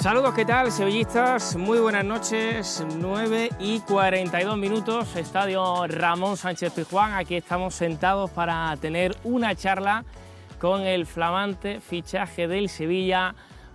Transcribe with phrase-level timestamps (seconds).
[0.00, 1.56] Saludos, ¿qué tal, sevillistas?
[1.56, 7.12] Muy buenas noches, 9 y 42 minutos, Estadio Ramón Sánchez Pizjuán.
[7.12, 10.06] Aquí estamos sentados para tener una charla
[10.58, 13.34] con el flamante fichaje del Sevilla,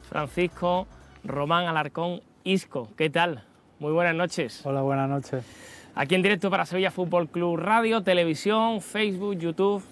[0.09, 0.88] Francisco
[1.23, 2.89] Román Alarcón Isco.
[2.98, 3.43] ¿Qué tal?
[3.77, 4.65] Muy buenas noches.
[4.65, 5.45] Hola, buenas noches.
[5.93, 9.84] Aquí en directo para Sevilla Fútbol Club Radio, televisión, Facebook, YouTube,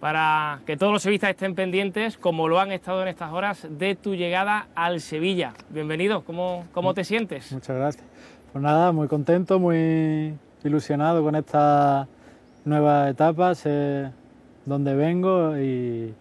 [0.00, 3.96] para que todos los sevillistas estén pendientes, como lo han estado en estas horas, de
[3.96, 5.54] tu llegada al Sevilla.
[5.70, 7.52] Bienvenido, ¿cómo, cómo te sientes?
[7.52, 8.04] Muchas gracias.
[8.52, 12.06] Pues nada, muy contento, muy ilusionado con esta
[12.64, 14.10] nueva etapa, sé
[14.64, 16.14] dónde vengo y,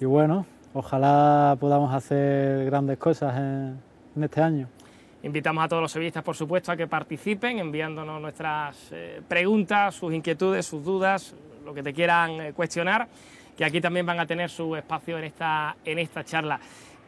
[0.00, 3.78] y bueno, ojalá podamos hacer grandes cosas en,
[4.16, 4.68] en, este año.
[5.22, 10.12] Invitamos a todos los sevillistas, por supuesto, a que participen enviándonos nuestras eh, preguntas, sus
[10.12, 11.34] inquietudes, sus dudas,
[11.64, 13.08] lo que te quieran eh, cuestionar,
[13.56, 16.60] que aquí también van a tener su espacio en esta, en esta charla.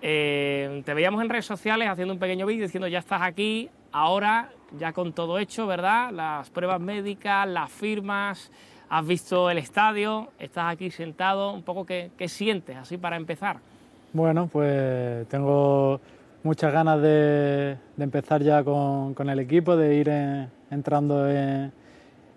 [0.03, 4.51] Eh, te veíamos en redes sociales haciendo un pequeño vídeo diciendo ya estás aquí, ahora
[4.79, 6.11] ya con todo hecho, ¿verdad?
[6.11, 8.51] Las pruebas médicas, las firmas,
[8.91, 13.59] has visto el estadio, estás aquí sentado, un poco qué, qué sientes así para empezar.
[14.13, 16.01] Bueno, pues tengo
[16.43, 21.73] muchas ganas de, de empezar ya con, con, el equipo, de ir en, entrando en,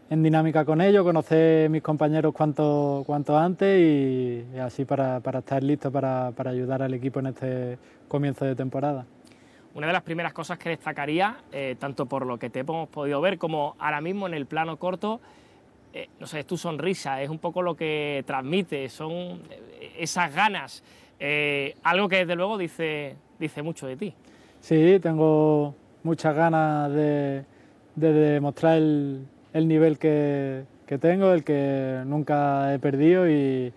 [0.09, 5.39] en, dinámica con ellos, conocer mis compañeros cuanto, cuanto antes y, y así para, para,
[5.39, 7.77] estar listo para, para ayudar al equipo en este
[8.08, 9.05] comienzo de temporada.
[9.73, 13.22] Una de las primeras cosas que destacaría, eh, tanto por lo que te hemos podido
[13.22, 15.19] ver como ahora mismo en el plano corto,
[15.94, 20.33] eh, no sé, es tu sonrisa, es un poco lo que transmite, son eh, esas
[20.33, 20.83] ganas,
[21.19, 24.14] eh, algo que desde luego dice, dice mucho de ti.
[24.59, 27.45] Sí, tengo muchas ganas de,
[27.95, 29.26] de demostrar el,
[29.58, 33.73] el nivel que, que, tengo, el que nunca he perdido y,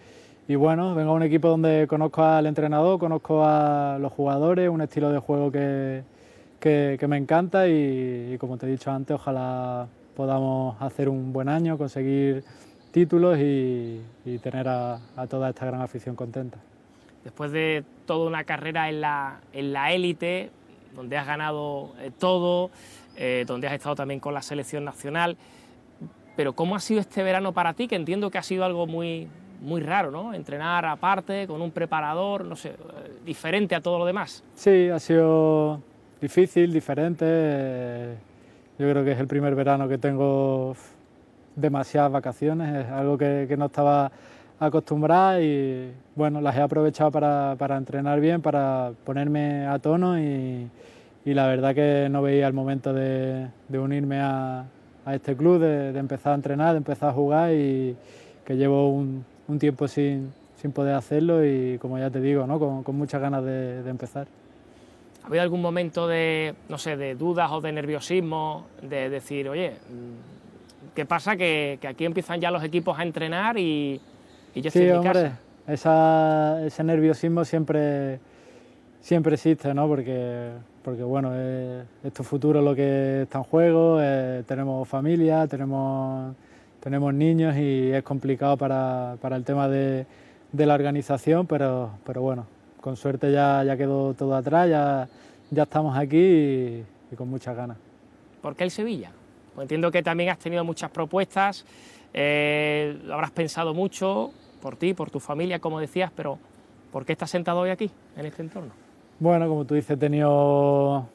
[0.48, 5.10] bueno, vengo a un equipo donde conozco al entrenador, conozco a los jugadores, un estilo
[5.10, 6.02] de juego que,
[6.58, 9.86] que, me encanta y, como te he dicho antes, ojalá
[10.16, 12.44] podamos hacer un buen año, conseguir
[12.90, 14.02] títulos y,
[14.42, 16.58] tener a, a, toda esta gran afición contenta.
[17.24, 20.50] Después de toda una carrera en la, en la élite,
[20.94, 22.70] donde has ganado eh, todo,
[23.16, 25.36] eh, donde has estado también con la selección nacional,
[26.40, 27.86] pero ¿cómo ha sido este verano para ti?
[27.86, 29.28] Que entiendo que ha sido algo muy,
[29.60, 30.32] muy raro, ¿no?
[30.32, 32.76] Entrenar aparte, con un preparador, no sé,
[33.26, 34.42] diferente a todo lo demás.
[34.54, 35.82] Sí, ha sido
[36.18, 37.26] difícil, diferente.
[37.28, 38.14] Eh,
[38.78, 40.74] yo creo que es el primer verano que tengo
[41.56, 44.10] demasiadas vacaciones, es algo que, que no estaba
[44.58, 50.70] acostumbrada y bueno, las he aprovechado para, para, entrenar bien, para ponerme a tono y,
[51.22, 54.64] y, la verdad que no veía el momento de, de unirme a,
[55.04, 57.96] a, este club, de, de, empezar a entrenar, de empezar a jugar y
[58.44, 62.58] que llevo un, un tiempo sin, sin, poder hacerlo y como ya te digo, ¿no?
[62.58, 64.26] con, con muchas ganas de, de empezar.
[65.22, 69.74] ¿Ha habido algún momento de, no sé, de dudas o de nerviosismo, de decir, oye,
[70.94, 71.36] ¿qué pasa?
[71.36, 74.00] Que, que aquí empiezan ya los equipos a entrenar y,
[74.54, 75.38] y yo estoy sí, en mi hombre, casa.
[75.66, 78.18] Esa, ese nerviosismo siempre,
[79.00, 79.88] siempre existe, ¿no?
[79.88, 80.50] Porque,
[80.82, 86.34] porque bueno, es, es, tu futuro lo que está en juego, eh, tenemos familia, tenemos,
[86.80, 90.06] tenemos niños y es complicado para, para el tema de,
[90.52, 92.46] de la organización, pero, pero bueno,
[92.80, 95.08] con suerte ya, ya quedó todo atrás, ya,
[95.50, 97.76] ya estamos aquí y, y, con muchas ganas.
[98.40, 99.12] ¿Por qué el Sevilla?
[99.54, 101.66] Pues entiendo que también has tenido muchas propuestas,
[102.14, 104.32] eh, lo habrás pensado mucho
[104.62, 106.38] por ti, por tu familia, como decías, pero
[106.92, 108.79] ¿por qué estás sentado hoy aquí, en este entorno?
[109.20, 111.06] Bueno, como tú dices, he tenido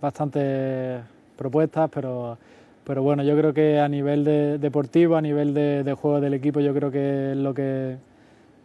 [0.00, 1.02] bastantes
[1.36, 2.38] propuestas, pero,
[2.84, 6.60] pero bueno, yo creo que a nivel de, deportivo, a nivel de, juego del equipo,
[6.60, 7.98] yo creo que lo que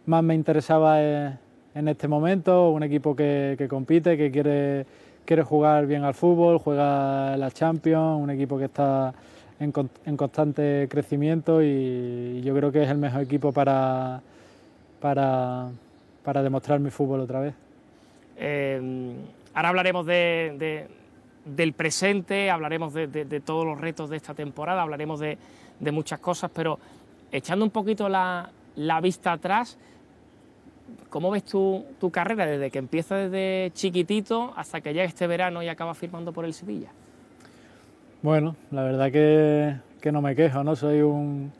[0.06, 1.34] más me interesaba es,
[1.74, 4.86] en este momento, un equipo que, que compite, que quiere,
[5.26, 9.12] quiere jugar bien al fútbol, juega la Champions, un equipo que está
[9.60, 9.74] en,
[10.06, 14.22] en, constante crecimiento y, yo creo que es el mejor equipo para,
[15.00, 15.68] para,
[16.24, 17.63] para demostrar mi fútbol otra vez.
[18.36, 19.14] Eh,
[19.54, 20.88] ahora hablaremos de, de,
[21.44, 25.38] del presente, hablaremos de, todos los retos de esta temporada, hablaremos de,
[25.92, 26.78] muchas cosas, pero
[27.30, 28.50] echando un poquito la,
[29.02, 29.78] vista atrás,
[31.10, 35.68] ¿cómo ves tu, carrera desde que empieza desde chiquitito hasta que llega este verano y
[35.68, 36.90] acaba firmando por el Sevilla?
[38.22, 40.76] Bueno, la verdad que, que no me quejo, ¿no?
[40.76, 41.52] Soy un,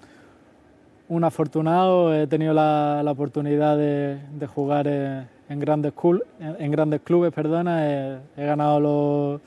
[1.08, 7.00] un afortunado, he tenido la, oportunidad de, de jugar en, en, grandes cool, en, grandes
[7.02, 9.40] clubes, perdona, he, ganado los,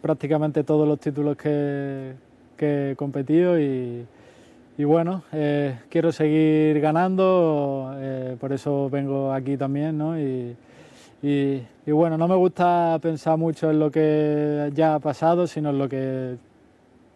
[0.00, 2.12] prácticamente todos los títulos que,
[2.58, 4.06] he competido y,
[4.78, 10.18] y bueno, eh, quiero seguir ganando, eh, por eso vengo aquí también, ¿no?
[10.18, 10.56] Y,
[11.86, 15.88] bueno, no me gusta pensar mucho en lo que ya ha pasado, sino en lo
[15.88, 16.36] que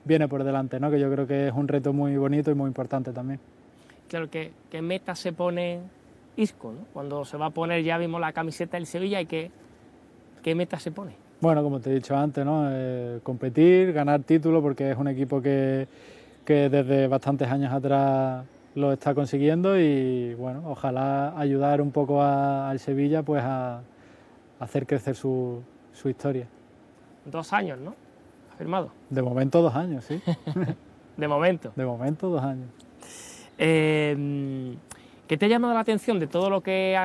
[0.04, 0.90] viene por delante, ¿no?
[0.90, 3.40] que yo creo que es un reto muy bonito y muy importante también.
[4.08, 5.80] Claro, ¿qué, qué meta se pone
[6.36, 6.72] Isco?
[6.72, 6.86] ¿no?
[6.92, 9.50] Cuando se va a poner, ya vimos la camiseta del Sevilla, ¿y qué,
[10.42, 11.16] qué meta se pone?
[11.40, 12.68] Bueno, como te he dicho antes, ¿no?
[12.70, 15.86] Eh, competir, ganar títulos, porque es un equipo que,
[16.44, 18.44] que desde bastantes años atrás
[18.74, 23.82] lo está consiguiendo y bueno, ojalá ayudar un poco al Sevilla pues a,
[24.60, 25.62] hacer crecer su,
[25.92, 26.46] su, historia.
[27.24, 27.94] Dos años, ¿no?
[28.52, 28.90] ¿Ha firmado?
[29.10, 30.20] De momento dos años, sí.
[31.16, 31.72] de momento.
[31.74, 32.68] De momento dos años.
[33.58, 34.76] Eh,
[35.26, 36.96] ¿Qué te ha llamado la atención de todo lo que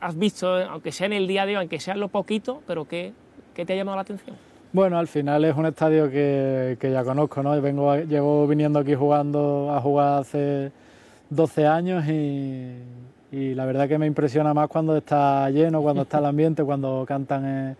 [0.00, 3.12] has visto, aunque sea en el día de hoy, aunque sea lo poquito, pero qué,
[3.54, 4.36] qué te ha llamado la atención?
[4.72, 7.60] Bueno, al final es un estadio que, que ya conozco, ¿no?
[7.60, 10.72] Vengo, llevo viniendo aquí jugando a jugar hace
[11.28, 16.26] 12 años y, la verdad que me impresiona más cuando está lleno, cuando está el
[16.26, 17.76] ambiente, cuando cantan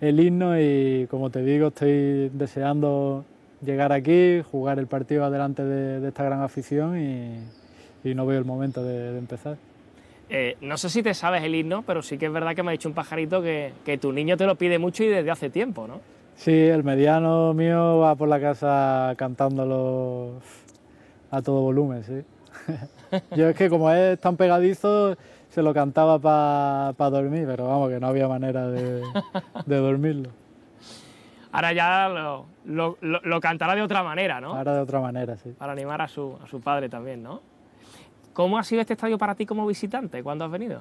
[0.00, 3.24] el, himno y como te digo, estoy deseando
[3.64, 7.38] llegar aquí, jugar el partido adelante de, esta gran afición y,
[8.04, 9.56] no veo el momento de, empezar.
[10.28, 12.70] Eh, no sé si te sabes el himno, pero sí que es verdad que me
[12.70, 15.50] ha dicho un pajarito que, que tu niño te lo pide mucho y desde hace
[15.50, 16.00] tiempo, ¿no?
[16.36, 20.40] Sí, el mediano mío va por la casa cantándolo
[21.30, 22.22] a todo volumen, sí.
[23.36, 25.16] Yo es que como es tan pegadizo,
[25.48, 29.02] se lo cantaba para dormir, pero vamos, que no había manera de,
[29.66, 30.30] dormirlo.
[31.52, 32.08] Ahora ya
[32.64, 34.54] lo, cantará de otra manera, ¿no?
[34.54, 35.50] Ahora de otra manera, sí.
[35.58, 37.42] Para animar a su, a su padre también, ¿no?
[38.32, 40.80] ¿Cómo ha sido este estadio para ti como visitante cuando has venido?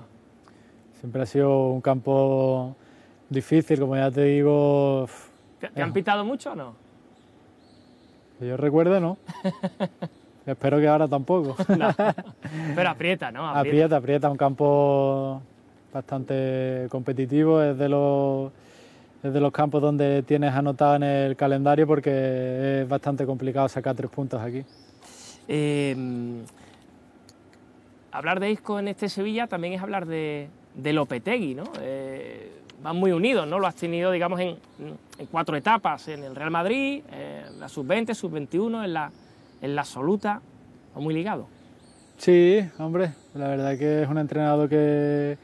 [1.00, 2.75] Siempre ha sido un campo
[3.30, 5.07] difícil, como ya te digo.
[5.59, 6.75] ¿Te, han pitado mucho o no?
[8.39, 9.18] Que yo recuerdo, no.
[10.45, 11.56] Espero que ahora tampoco.
[12.75, 13.48] Pero aprieta, ¿no?
[13.48, 13.97] Aprieta.
[13.97, 15.42] aprieta, un campo
[15.94, 18.51] bastante competitivo, es de los
[19.24, 24.09] de los campos donde tienes anotado en el calendario porque es bastante complicado sacar tres
[24.09, 24.63] puntos aquí.
[25.47, 26.44] Em,
[28.12, 31.63] hablar de Isco en este Sevilla también es hablar de, de Lopetegui, ¿no?
[31.81, 32.52] Eh,
[32.84, 33.60] van muy unidos, ¿no?
[33.60, 34.58] Lo has tenido, digamos, en,
[35.31, 39.12] cuatro etapas, en el Real Madrid, en la sub-20, sub-21, en la,
[39.62, 40.42] en la absoluta,
[40.96, 41.48] muy ligado.
[42.18, 45.38] Sí, hombre, la verdad que es un entrenador que,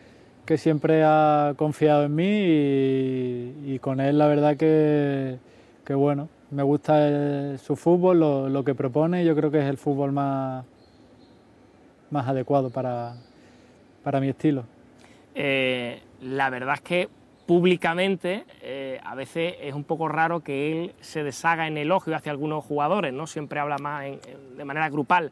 [0.46, 5.38] que siempre ha confiado en mí y, con él la verdad que,
[5.86, 10.12] que bueno, me gusta su fútbol, lo, que propone, yo creo que es el fútbol
[10.12, 10.66] más,
[12.09, 13.15] más adecuado para,
[14.04, 14.63] para mi estilo.
[15.36, 17.09] Eh, la verdad es que
[17.45, 22.31] públicamente eh, a veces es un poco raro que él se deshaga en elogio hacia
[22.31, 23.25] algunos jugadores, ¿no?
[23.25, 24.06] Siempre habla más
[24.57, 25.31] de manera grupal.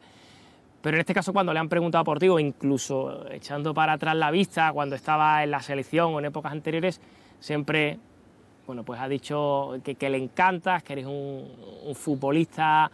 [0.80, 4.16] Pero en este caso cuando le han preguntado por ti o incluso echando para atrás
[4.16, 7.00] la vista cuando estaba en la selección o en épocas anteriores,
[7.40, 7.98] siempre
[8.66, 11.48] bueno, pues ha dicho que, le encantas, que eres un,
[11.84, 12.90] un, futbolista,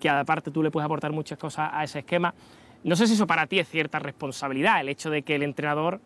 [0.00, 2.34] que aparte tú le puedes aportar muchas cosas a ese esquema.
[2.84, 6.00] No sé si eso para ti es cierta responsabilidad, el hecho de que el entrenador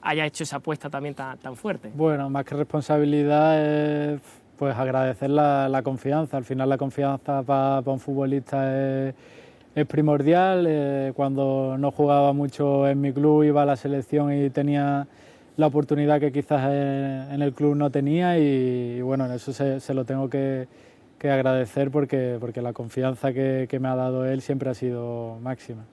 [0.00, 1.90] haya hecho esa apuesta también tan, fuerte.
[1.94, 3.60] Bueno, más que responsabilidad
[4.14, 4.20] es
[4.56, 6.36] pues agradecer la, confianza.
[6.36, 9.14] Al final la confianza para un futbolista es,
[9.88, 10.66] primordial.
[10.68, 15.08] Eh, cuando no jugaba mucho en mi club iba a la selección y tenía
[15.56, 20.04] la oportunidad que quizás en, el club no tenía y, bueno, en eso se, lo
[20.04, 20.68] tengo que,
[21.22, 25.84] agradecer porque, porque la confianza que me ha dado él siempre ha sido máxima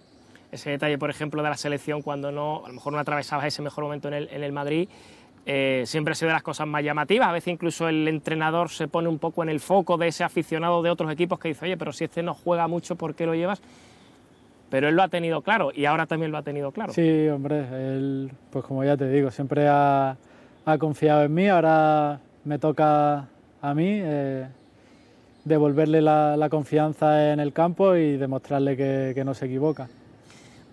[0.52, 3.62] ese detalle, por ejemplo, de la selección cuando no, a lo mejor no atravesabas ese
[3.62, 4.88] mejor momento en el, Madrid,
[5.46, 7.28] eh, siempre ha sido las cosas más llamativas.
[7.28, 10.82] A veces incluso el entrenador se pone un poco en el foco de ese aficionado
[10.82, 13.36] de otros equipos que dice, oye, pero si este no juega mucho, ¿por qué lo
[13.36, 13.62] llevas?
[14.70, 16.92] Pero él lo ha tenido claro y ahora también lo ha tenido claro.
[16.94, 20.18] Sí, hombre, él, pues como ya te digo, siempre ha,
[20.66, 23.28] ha confiado en mí, ahora me toca
[23.62, 24.46] a mí eh,
[25.46, 29.88] devolverle la, confianza en el campo y demostrarle que no se equivoca.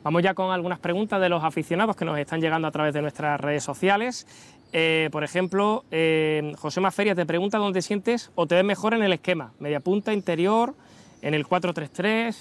[0.05, 3.01] Vamos ya con algunas preguntas de los aficionados que nos están llegando a través de
[3.01, 4.27] nuestras redes sociales.
[4.75, 9.03] Eh, por ejemplo, eh, José Maferia te pregunta dónde sientes o te ves mejor en
[9.03, 10.75] el esquema, media punta, interior,
[11.23, 12.37] en el 4-3-3,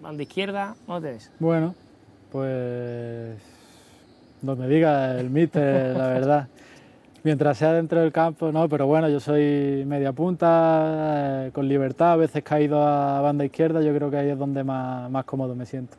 [0.00, 1.32] banda izquierda, ¿dónde te ves?
[1.40, 1.74] Bueno,
[2.30, 3.36] pues
[4.40, 6.48] donde diga el míster, la verdad.
[7.24, 12.12] Mientras sea dentro del campo, no, pero bueno, yo soy media punta, eh, con libertad,
[12.12, 15.56] a veces caído a banda izquierda, yo creo que ahí es donde más, más cómodo
[15.56, 15.96] me siento.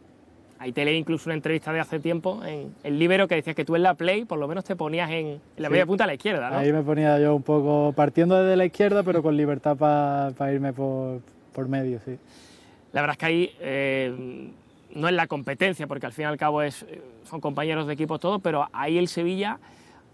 [0.59, 3.63] Ahí te leí incluso una entrevista de hace tiempo en el Libero que decías que
[3.63, 6.15] tú en la Play por lo menos te ponías en, la media punta a la
[6.15, 6.57] izquierda, ¿no?
[6.57, 10.73] Ahí me ponía yo un poco partiendo desde la izquierda, pero con libertad para irme
[10.73, 11.21] por,
[11.69, 12.17] medio, sí.
[12.91, 14.51] La verdad es que ahí eh,
[14.95, 16.85] no es la competencia, porque al fin y al cabo es,
[17.23, 19.59] son compañeros de equipo todos, pero ahí el Sevilla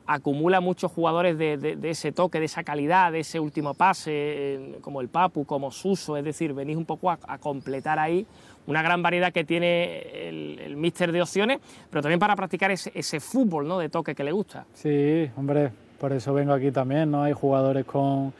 [0.07, 5.01] acumula muchos jugadores de, ese toque, de esa calidad, de ese último pase, eh, como
[5.01, 8.25] el Papu, como Suso, es decir, venís un poco a, completar ahí
[8.67, 11.59] una gran variedad que tiene el, míster de opciones,
[11.89, 13.79] pero también para practicar ese, fútbol ¿no?
[13.79, 14.65] de toque que le gusta.
[14.73, 17.23] Sí, hombre, por eso vengo aquí también, ¿no?
[17.23, 18.33] Hay jugadores con,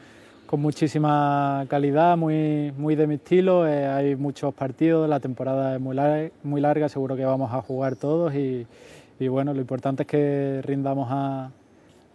[0.51, 5.95] muchísima calidad, muy, muy de mi estilo, eh, hay muchos partidos, la temporada es muy
[5.95, 8.65] larga, muy larga, seguro que vamos a jugar todos y
[9.19, 11.51] y bueno, lo importante es que rindamos a,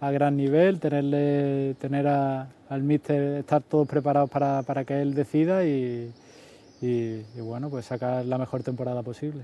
[0.00, 6.12] gran nivel, tenerle, tener al míster, estar todos preparados para, que él decida y,
[7.36, 9.42] bueno, pues sacar la mejor temporada posible.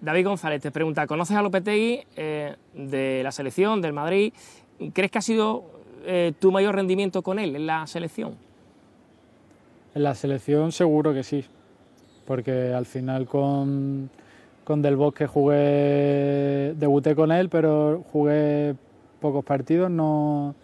[0.00, 4.32] David González te pregunta, ¿conoces a Lopetegui eh, de la selección, del Madrid?
[4.92, 5.64] ¿Crees que ha sido
[6.04, 8.34] eh, tu mayor rendimiento con él en la selección?
[9.94, 11.44] En la selección seguro que sí,
[12.26, 14.10] porque al final con
[14.64, 18.74] con Del Bosque jugué, debuté con él, pero jugué
[19.20, 19.90] pocos partidos.
[19.90, 20.54] No,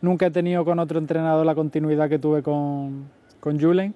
[0.00, 3.04] nunca he tenido con otro entrenador la continuidad que tuve con,
[3.40, 3.94] con Julen.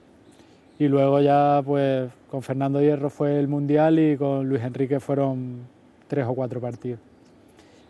[0.78, 5.66] Y luego ya pues con Fernando Hierro fue el Mundial y con Luis Enrique fueron
[6.08, 7.00] tres o cuatro partidos.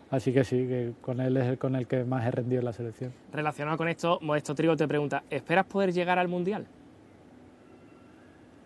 [0.09, 2.65] Así que sí, que con él es el con el que más he rendido en
[2.65, 3.13] la selección.
[3.31, 6.65] Relacionado con esto, Modesto Trigo te pregunta, ¿esperas poder llegar al Mundial?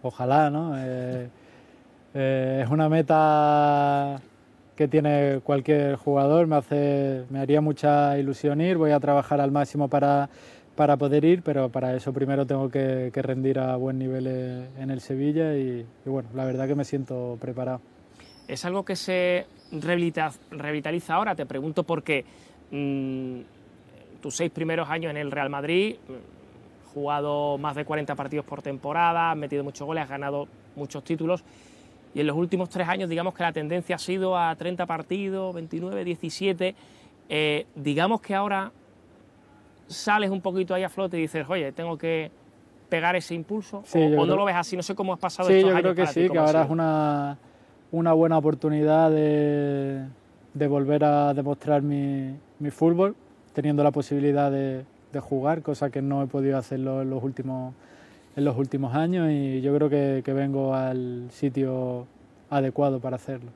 [0.02, 0.74] Ojalá, ¿no?
[0.76, 1.30] Eh,
[2.18, 4.22] eh, es una meta
[4.78, 9.52] que tiene cualquier jugador, me, hace, me haría mucha ilusión ir, voy a trabajar al
[9.52, 10.30] máximo para,
[10.78, 15.02] para poder ir, pero para eso primero tengo que, rendir a buen nivel en el
[15.02, 17.82] Sevilla y, bueno, la verdad que me siento preparado.
[18.48, 21.36] ¿Es algo que se revitaliza ahora?
[21.36, 22.24] Te pregunto porque
[22.72, 23.40] mm,
[24.22, 28.62] tus seis primeros años en el Real Madrid, mm, jugado más de 40 partidos por
[28.62, 31.44] temporada, has metido muchos goles, has ganado muchos títulos
[32.16, 35.54] y en los últimos tres años digamos que la tendencia ha sido a 30 partidos,
[35.54, 36.74] 29, 17.
[37.28, 38.72] Eh, digamos que ahora
[39.88, 42.32] sales un poquito ahí a flote y dices, oye, tengo que
[42.88, 45.74] pegar ese impulso, o, no lo ves así, no sé cómo has pasado sí, estos
[45.74, 47.38] yo creo que sí, que ahora es una,
[47.92, 50.06] una buena oportunidad de,
[50.54, 53.16] de volver a demostrar mi, mi, fútbol,
[53.54, 57.74] teniendo la posibilidad de, de, jugar, cosa que no he podido hacerlo en los últimos
[58.36, 62.06] en los últimos años y yo creo que, vengo al sitio
[62.50, 63.52] adecuado para hacerlo.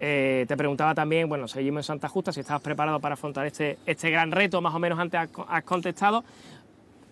[0.00, 3.78] Eh, te preguntaba también, bueno, seguimos en Santa Justa, si estabas preparado para afrontar este,
[3.86, 6.24] este gran reto, más o menos antes has, contestado,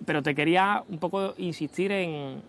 [0.05, 2.43] pero te quería un poco insistir en,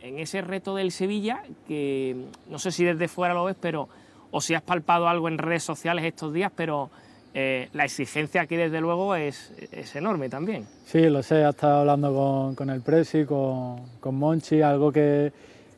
[0.00, 2.16] ese reto del Sevilla, que
[2.50, 3.88] no sé si desde fuera lo ves, pero
[4.30, 6.90] o si has palpado algo en redes sociales estos días, pero
[7.34, 9.52] eh, la exigencia aquí desde luego es,
[9.94, 10.66] enorme también.
[10.84, 15.32] Sí, lo sé, he estado hablando con, el Presi, con, con, Monchi, algo que,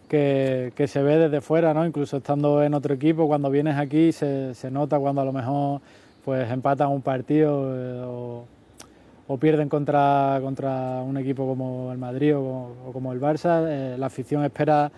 [0.09, 1.87] que, se ve desde fuera, ¿no?
[1.87, 5.81] incluso estando en otro equipo, cuando vienes aquí se, se nota cuando a lo mejor
[6.25, 8.47] pues empatan un partido eh,
[9.27, 14.07] o, pierden contra, contra un equipo como el Madrid o, como el Barça, eh, la
[14.07, 14.91] afición espera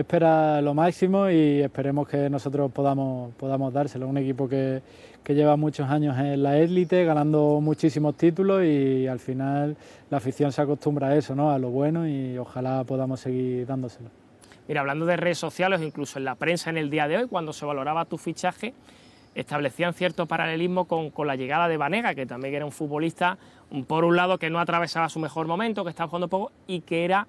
[0.00, 4.06] espera lo máximo y esperemos que nosotros podamos, podamos dárselo.
[4.08, 4.82] Un equipo que,
[5.22, 9.76] que lleva muchos años en la élite, ganando muchísimos títulos y al final
[10.10, 11.50] la afición se acostumbra a eso, ¿no?
[11.50, 14.10] a lo bueno y ojalá podamos seguir dándoselo.
[14.68, 17.52] Mira, hablando de redes sociales, incluso en la prensa en el día de hoy, cuando
[17.52, 18.72] se valoraba tu fichaje,
[19.34, 23.38] establecían cierto paralelismo con, con, la llegada de Vanega, que también era un futbolista,
[23.86, 27.04] por un lado, que no atravesaba su mejor momento, que estaba jugando poco, y que
[27.04, 27.26] era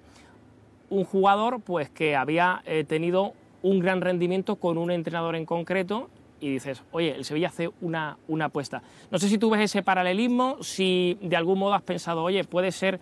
[0.92, 3.32] un jugador pues, que había eh, tenido
[3.62, 8.18] un gran rendimiento con un entrenador en concreto y dices, oye, el Sevilla hace una,
[8.28, 8.82] una apuesta.
[9.10, 12.72] No sé si tú ves ese paralelismo, si de algún modo has pensado, oye, puede
[12.72, 13.00] ser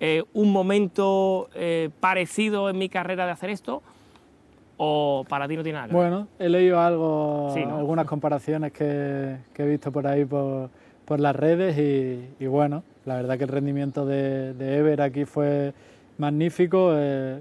[0.00, 3.82] eh, un momento eh, parecido en mi carrera de hacer esto,
[4.78, 5.92] o para ti no tiene nada.
[5.92, 10.70] Bueno, he leído algo, algunas comparaciones que, he visto por ahí por,
[11.18, 11.76] las redes
[12.38, 15.74] y, bueno, la verdad que el rendimiento de, de Ever aquí fue
[16.18, 16.90] magnífico.
[16.94, 17.40] Eh,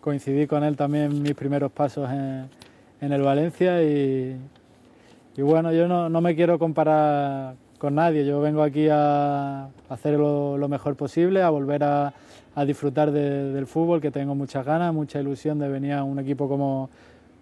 [0.00, 2.48] coincidí con él también en mis primeros pasos en,
[3.12, 4.38] el Valencia y,
[5.36, 10.68] bueno, yo no, no, me quiero comparar con nadie, yo vengo aquí a hacer lo,
[10.68, 12.14] mejor posible, a volver a,
[12.64, 16.88] disfrutar del fútbol, que tengo muchas ganas, mucha ilusión de venir a un equipo como,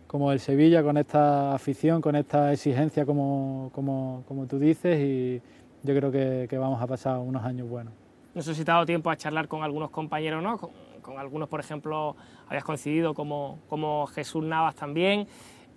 [0.07, 5.40] como el Sevilla, con esta afición, con esta exigencia como, como, como tú dices y
[5.83, 8.03] yo creo que vamos a pasar unos años buenos.
[8.35, 10.59] No sé si te ha dado tiempo a charlar con algunos compañeros, ¿no?
[10.59, 12.17] Con, algunos, por ejemplo,
[12.49, 15.26] habías coincidido como, como Jesús Navas también.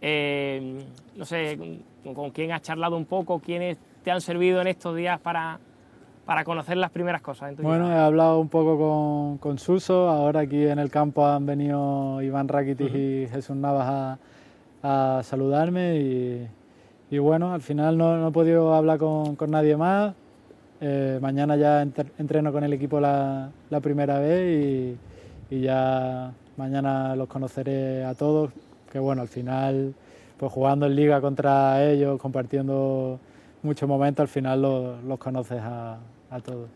[0.02, 0.84] Eh,
[1.16, 5.20] no sé con, quién has charlado un poco, quiénes te han servido en estos días
[5.20, 5.60] para,
[6.26, 7.56] para conocer las primeras cosas.
[7.58, 12.22] bueno, he hablado un poco con, con, Suso, ahora aquí en el campo han venido
[12.22, 14.18] Iván Rakitic y Jesús Navas
[14.84, 16.48] a, a saludarme y,
[17.10, 20.14] y bueno, al final no, no he podido hablar con, con nadie más.
[20.80, 24.98] Eh, mañana ya entreno con el equipo la, la primera vez
[25.50, 28.52] y, y, ya mañana los conoceré a todos.
[28.92, 29.94] Que bueno, al final,
[30.38, 33.20] pues jugando en liga contra ellos, compartiendo
[33.64, 35.98] muchos momentos, al final los, los conoces a,
[36.30, 36.70] a todos.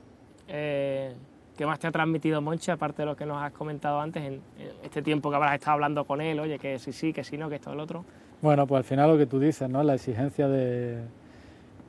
[0.47, 1.13] Eh,
[1.55, 4.33] ¿Qué más te ha transmitido Monchi, aparte de lo que nos has comentado antes, en,
[4.33, 7.37] en este tiempo que habrás estado hablando con él, oye, que sí, sí, que sí,
[7.37, 8.03] no, que esto, el otro?
[8.41, 9.83] Bueno, pues al final lo que tú dices, ¿no?
[9.83, 11.01] La exigencia de,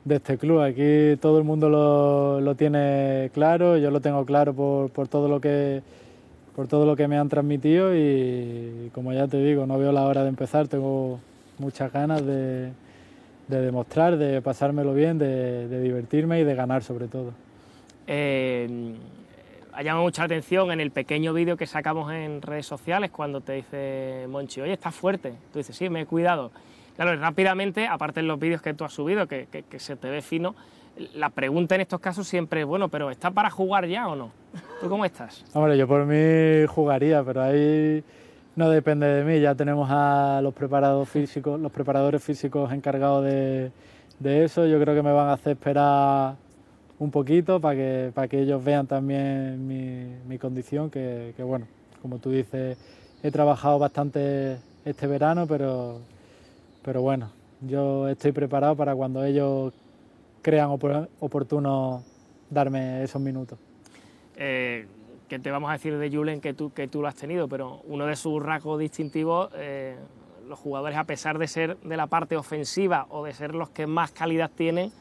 [0.05, 0.61] de este club.
[0.61, 5.27] Aquí todo el mundo lo, lo, tiene claro, yo lo tengo claro por, por, todo
[5.27, 5.81] lo que,
[6.55, 10.03] por todo lo que me han transmitido y como ya te digo, no veo la
[10.03, 11.19] hora de empezar, tengo
[11.57, 12.71] muchas ganas de,
[13.47, 17.33] de demostrar, de pasármelo bien, de, divertirme y de ganar sobre todo.
[18.07, 18.95] Eh,
[19.73, 23.53] ha llamado mucha atención en el pequeño vídeo que sacamos en redes sociales cuando te
[23.53, 25.33] dice Monchi, oye, estás fuerte.
[25.51, 26.51] Tú dices, sí, me he cuidado.
[26.95, 29.47] Claro, rápidamente, aparte en los vídeos que tú has subido, que,
[29.77, 30.55] se te ve fino,
[31.15, 34.31] la pregunta en estos casos siempre es, bueno, pero ¿está para jugar ya o no?
[34.81, 35.43] ¿Tú cómo estás?
[35.53, 38.03] Hombre, yo por mí jugaría, pero ahí
[38.55, 39.41] no depende de mí.
[39.41, 43.71] Ya tenemos a los preparados físicos, los preparadores físicos encargados de,
[44.21, 44.67] eso.
[44.67, 46.35] Yo creo que me van a hacer esperar
[46.99, 49.67] un poquito para que, para que ellos vean también
[50.27, 51.65] mi, condición, que bueno,
[52.03, 52.77] como tú dices,
[53.23, 56.01] he trabajado bastante este verano, pero
[56.83, 59.73] pero bueno, yo estoy preparado para cuando ellos
[60.41, 60.83] crean op
[61.19, 62.03] oportuno
[62.49, 63.57] darme esos minutos.
[64.35, 64.85] Eh,
[65.27, 67.47] ¿Qué te vamos a decir de Julen que tú, que tú lo has tenido?
[67.47, 69.95] Pero uno de sus rasgos distintivos, eh,
[70.47, 73.87] los jugadores, a pesar de ser de la parte ofensiva o de ser los que
[73.87, 74.91] más calidad tienen,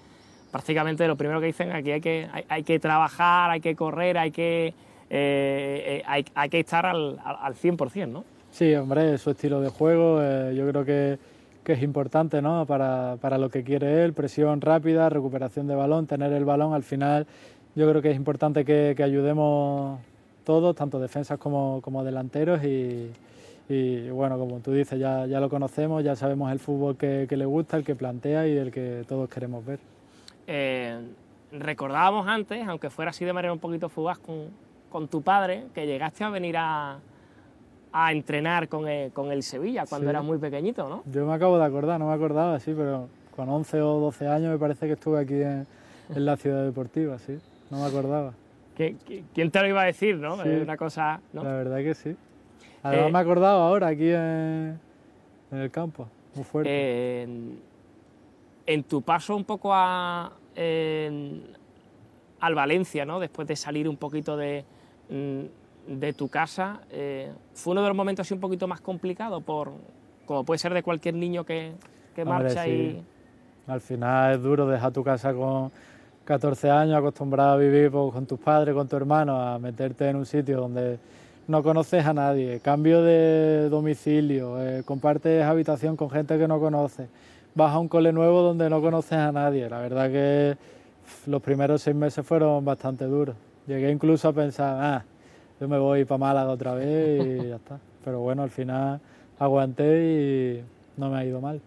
[0.51, 4.17] prácticamente lo primero que dicen aquí hay que, hay, hay que trabajar, hay que correr,
[4.17, 4.75] hay que, eh,
[5.11, 8.25] eh hay, hay, que estar al, al 100%, ¿no?
[8.53, 11.19] Sí, hombre, su estilo de juego, eh, yo creo que
[11.65, 12.67] que es importante ¿no?
[12.67, 16.83] para, para, lo que quiere él, presión rápida, recuperación de balón, tener el balón, al
[16.83, 17.27] final
[17.75, 20.01] yo creo que es importante que, que ayudemos
[20.45, 23.11] todos, tanto defensas como, como delanteros y,
[23.69, 27.37] y, bueno, como tú dices, ya, ya lo conocemos, ya sabemos el fútbol que, que,
[27.37, 29.79] le gusta, el que plantea y el que todos queremos ver.
[30.47, 30.99] Eh,
[31.53, 34.49] recordábamos antes, aunque fuera así de manera un poquito fugaz, con,
[34.91, 36.99] con tu padre, que llegaste a venir a,
[37.93, 40.11] a entrenar con el, con el Sevilla cuando sí.
[40.11, 41.03] eras muy pequeñito, ¿no?
[41.07, 44.53] Yo me acabo de acordar, no me acordaba, sí, pero con 11 o 12 años
[44.53, 45.67] me parece que estuve aquí en,
[46.15, 47.39] en la ciudad deportiva, sí,
[47.71, 48.33] no me acordaba.
[48.75, 50.43] ¿Quién te lo iba a decir, no?
[50.43, 51.45] Sí, es una cosa, ¿no?
[51.45, 52.17] La verdad que sí.
[52.83, 54.79] Además eh, me he acordado ahora aquí en,
[55.51, 56.71] en el campo, muy fuerte.
[56.71, 57.61] Eh, en,
[58.67, 61.43] en, tu paso un poco a, en,
[62.41, 63.21] al Valencia, ¿no?
[63.21, 64.65] Después de salir un poquito de
[65.11, 69.43] mm, de tu casa eh, fue uno de los momentos así un poquito más complicados,
[69.43, 69.73] por,
[70.27, 71.73] como puede ser de cualquier niño que,
[72.15, 72.71] que marcha sí.
[72.71, 73.03] y...
[73.67, 75.71] Al final es duro dejar tu casa con
[76.25, 80.17] 14 años, acostumbrado a vivir pues, con tus padres, con tu hermano, a meterte en
[80.17, 80.99] un sitio donde
[81.49, 87.09] no conoces a nadie, cambio de domicilio, eh, compartes habitación con gente que no conoces,
[87.55, 89.69] vas a un cole nuevo donde no conoces a nadie.
[89.69, 90.57] La verdad que
[91.27, 93.37] los primeros seis meses fueron bastante duros.
[93.67, 95.05] Llegué incluso a pensar, ah,
[95.61, 97.79] yo me voy para Málaga otra vez y ya está.
[98.05, 99.01] Pero bueno, al final
[99.39, 100.65] aguanté y
[101.01, 101.61] no me ha ido mal.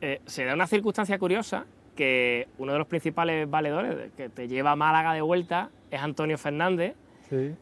[0.00, 4.72] Eh, se da una circunstancia curiosa que uno de los principales valedores que te lleva
[4.72, 6.94] a Málaga de vuelta es Antonio Fernández,
[7.28, 7.54] sí.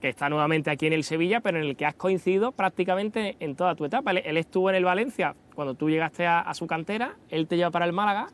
[0.00, 3.56] que está nuevamente aquí en el Sevilla, pero en el que has coincidido prácticamente en
[3.56, 4.12] toda tu etapa.
[4.12, 7.56] Él, él estuvo en el Valencia cuando tú llegaste a, a, su cantera, él te
[7.56, 8.28] lleva para el Málaga,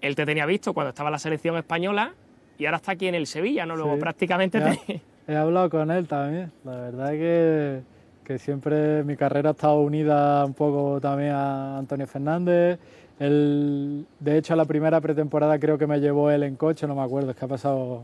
[0.00, 2.14] él te tenía visto cuando estaba en la selección española
[2.58, 3.76] y ahora está aquí en el Sevilla, ¿no?
[3.76, 4.00] Luego sí.
[4.00, 6.50] prácticamente te, He hablado con él también.
[6.64, 7.82] La verdad que,
[8.24, 12.80] que siempre mi carrera ha estado unida un poco también a Antonio Fernández.
[13.20, 16.96] Él, de hecho, a la primera pretemporada creo que me llevó él en coche, no
[16.96, 18.02] me acuerdo, es que ha pasado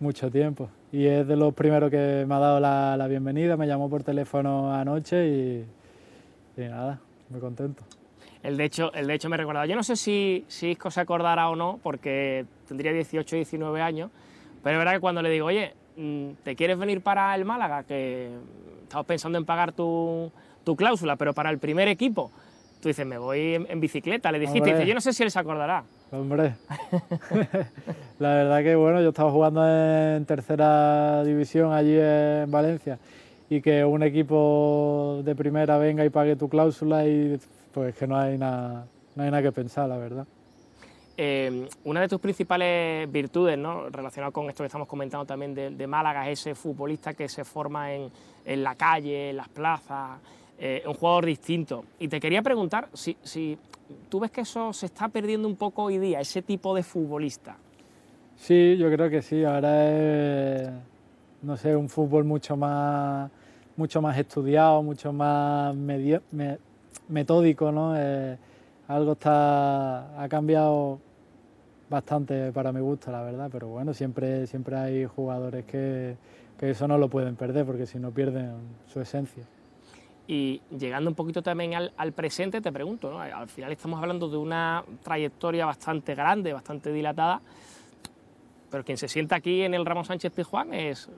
[0.00, 0.70] mucho tiempo.
[0.92, 4.02] Y es de los primeros que me ha dado la, la bienvenida, me llamó por
[4.02, 5.66] teléfono anoche y,
[6.56, 7.82] y, nada, muy contento.
[8.42, 11.02] Él de hecho, él de hecho me recordaba, yo no sé si, si Isco se
[11.02, 14.10] acordará o no, porque tendría 18 19 años,
[14.62, 15.74] pero es verdad que cuando le digo, oye,
[16.42, 17.82] ¿te quieres venir para el Málaga?
[17.84, 18.30] Que
[18.82, 20.30] estamos pensando en pagar tu,
[20.64, 22.30] tu cláusula, pero para el primer equipo.
[22.80, 25.30] Tú dices, me voy en, en bicicleta, le dijiste, dice, yo no sé si él
[25.30, 25.84] se acordará.
[26.12, 26.54] Hombre,
[28.18, 32.98] la verdad que bueno, yo estaba jugando en tercera división allí en Valencia
[33.48, 37.40] y que un equipo de primera venga y pague tu cláusula y
[37.72, 40.26] pues que no hay nada, no hay nada que pensar, la verdad.
[41.18, 43.88] Eh, una de tus principales virtudes, ¿no?
[43.88, 47.92] relacionado con esto que estamos comentando también de, Málaga, es ese futbolista que se forma
[47.94, 48.10] en,
[48.44, 50.18] la calle, en las plazas.
[50.58, 51.84] eh, un jugador distinto.
[51.98, 53.58] Y te quería preguntar si, si
[54.08, 57.56] tú ves que eso se está perdiendo un poco hoy día, ese tipo de futbolista.
[58.36, 59.44] Sí, yo creo que sí.
[59.44, 60.70] Ahora es,
[61.42, 63.30] no sé, un fútbol mucho más,
[63.76, 65.74] mucho más estudiado, mucho más
[67.08, 67.94] metódico, ¿no?
[67.96, 68.36] Eh,
[68.88, 71.00] algo está, ha cambiado
[71.88, 76.16] bastante para mi gusto, la verdad, pero bueno, siempre, siempre hay jugadores que,
[76.58, 78.54] que eso no lo pueden perder, porque si no pierden
[78.86, 79.44] su esencia.
[80.28, 83.20] Y llegando un poquito también al, presente, te pregunto, ¿no?
[83.20, 87.40] al final estamos hablando de una trayectoria bastante grande, bastante dilatada,
[88.70, 91.08] pero quien se sienta aquí en el Ramón Sánchez Pizjuán es,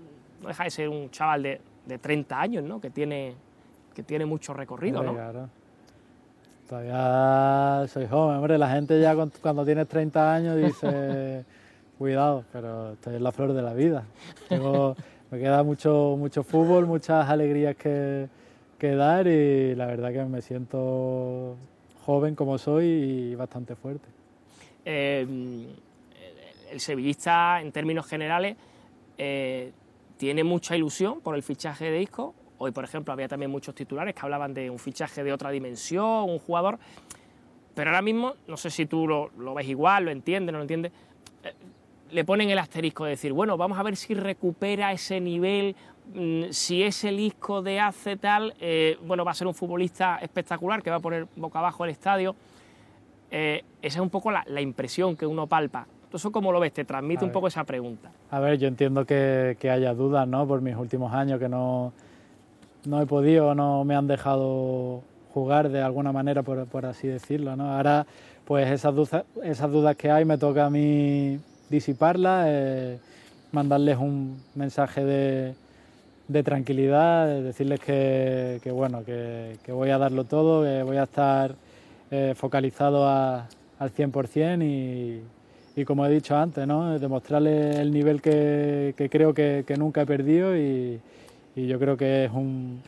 [0.43, 2.81] no deja de ser un chaval de, de 30 años, ¿no?
[2.81, 3.35] que, tiene,
[3.95, 5.03] que tiene mucho recorrido.
[5.03, 5.15] ¿no?
[5.15, 5.49] Claro.
[6.69, 11.45] Todavía soy joven, hombre, la gente ya cuando tienes 30 años dice,
[11.99, 14.05] cuidado, pero estoy en la flor de la vida.
[14.51, 18.29] me queda mucho, mucho fútbol, muchas alegrías que
[18.79, 21.57] que dar y la verdad que me siento
[22.05, 24.09] joven como soy y bastante fuerte.
[24.85, 25.67] Em,
[26.71, 28.57] el sevillista, en términos generales,
[29.19, 29.73] eh,
[30.17, 32.35] tiene mucha ilusión por el fichaje de Isco.
[32.59, 36.29] Hoy, por ejemplo, había también muchos titulares que hablaban de un fichaje de otra dimensión,
[36.29, 36.79] un jugador.
[37.75, 40.91] Pero ahora mismo, no sé si tú lo, ves igual, lo entiendes, no lo entiendes,
[41.45, 41.53] eh,
[42.11, 45.77] le ponen el asterisco de decir, bueno, vamos a ver si recupera ese nivel,
[46.13, 50.19] mm, si es el Isco de hace tal, eh, bueno, va a ser un futbolista
[50.21, 52.35] espectacular que va a poner boca abajo el estadio.
[53.31, 55.87] Eh, esa es un poco la, impresión que uno palpa.
[56.13, 56.73] ¿Eso cómo lo ves?
[56.73, 58.11] Te transmite un poco esa pregunta.
[58.31, 60.49] A ver, yo entiendo que, haya dudas, ¿no?
[60.49, 61.93] Por mis últimos años que no,
[62.85, 67.73] no he podido, no me han dejado jugar de alguna manera, por, así decirlo, ¿no?
[67.73, 68.07] Ahora,
[68.45, 71.39] pues esas dudas, esas dudas que hay me toca a mí
[71.69, 72.99] disiparla, eh,
[73.53, 75.55] mandarles un mensaje de,
[76.43, 81.55] tranquilidad, decirles que, bueno, que, voy a darlo todo, que voy a estar
[82.11, 83.49] eh, focalizado al
[83.81, 85.23] 100% y,
[85.81, 86.99] y, como he dicho antes, ¿no?
[86.99, 91.01] demostrarles el nivel que, creo que, nunca he perdido y,
[91.55, 92.83] y, yo creo que es un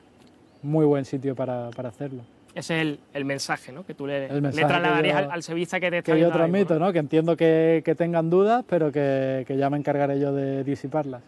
[0.63, 2.23] muy buen sitio para, para hacerlo.
[2.55, 3.85] Ese es el, mensaje ¿no?
[3.85, 6.93] que tú le, le trasladarías al, al, sevillista que te está Que yo transmito, ¿no?
[6.93, 11.23] que entiendo que, tengan dudas, pero que, ya me encargaré yo de disiparlas.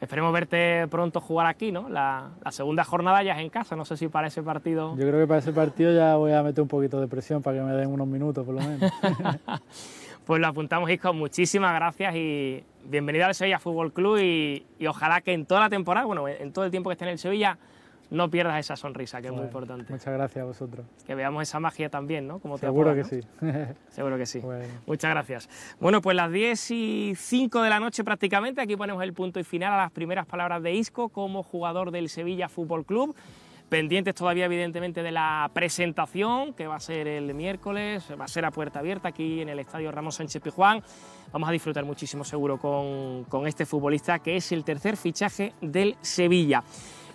[0.00, 1.88] Esperemos verte pronto jugar aquí, ¿no?
[1.88, 4.96] La, segunda jornada ya es en casa, no sé si para ese partido...
[4.96, 7.58] Yo creo que para ese partido ya voy a meter un poquito de presión para
[7.58, 8.90] que me den unos minutos, por lo menos.
[10.30, 15.22] pues lo apuntamos, Isco, muchísimas gracias y bienvenido al Sevilla Fútbol Club y, y ojalá
[15.22, 17.58] que en toda la temporada, bueno, en todo el tiempo que esté en el Sevilla
[18.10, 19.92] no pierdas esa sonrisa, que es muy importante.
[19.92, 20.86] Muchas gracias a vosotros.
[21.04, 22.38] Que veamos esa magia también, ¿no?
[22.38, 23.18] Como Seguro que sí.
[23.88, 24.40] Seguro que sí.
[24.86, 25.48] Muchas gracias.
[25.80, 29.42] Bueno, pues las 10 y 5 de la noche prácticamente, aquí ponemos el punto y
[29.42, 33.16] final a las primeras palabras de Isco como jugador del Sevilla Fútbol Club.
[33.70, 38.44] Pendientes todavía, evidentemente, de la presentación, que va a ser el miércoles, va a ser
[38.44, 40.82] a puerta abierta aquí en el Estadio Ramos Sánchez Pijuán.
[41.32, 45.94] Vamos a disfrutar muchísimo seguro con, con este futbolista, que es el tercer fichaje del
[46.00, 46.64] Sevilla.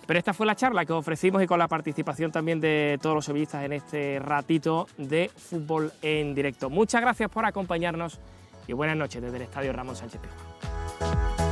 [0.06, 3.26] Pero esta fue la charla que ofrecimos y con la participación también de todos los
[3.26, 6.70] sevillistas en este ratito de fútbol en directo.
[6.70, 8.18] Muchas gracias por acompañarnos
[8.66, 11.45] y buenas noches desde el Estadio Ramón Sánchez Pizjuán.